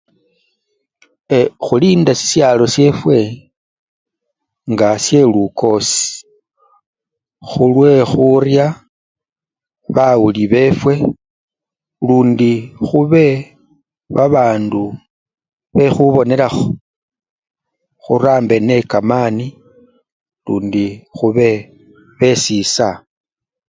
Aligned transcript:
E! 1.37 1.39
khulinda 1.63 2.11
sisyalo 2.19 2.65
syefwe 2.75 3.17
nga 4.71 4.87
syelukosi 5.03 5.99
khulwekhurya 7.49 8.65
bawuli 9.95 10.43
befwe 10.53 10.93
lundi 12.07 12.53
khube 12.85 13.25
babandu 14.15 14.81
bekhubonelakho, 15.75 16.65
khurambe 18.03 18.55
nekamani 18.67 19.47
lundi 20.45 20.85
khube 21.15 21.49
besisa. 22.19 22.89